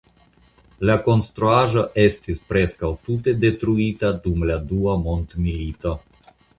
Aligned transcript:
La 0.89 0.95
konstruaĵo 1.07 1.83
estis 2.05 2.41
preskaŭ 2.49 2.91
tute 3.05 3.37
detruita 3.45 4.13
dum 4.27 4.45
la 4.53 4.61
Dua 4.75 5.01
Mondmilito. 5.07 5.99